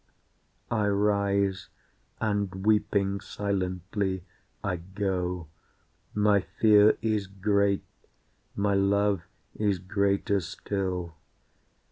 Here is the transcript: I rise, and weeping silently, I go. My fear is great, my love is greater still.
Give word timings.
I 0.71 0.87
rise, 0.87 1.69
and 2.19 2.65
weeping 2.65 3.19
silently, 3.21 4.23
I 4.63 4.77
go. 4.77 5.45
My 6.15 6.39
fear 6.41 6.97
is 7.03 7.27
great, 7.27 7.83
my 8.55 8.73
love 8.73 9.21
is 9.53 9.77
greater 9.77 10.39
still. 10.39 11.13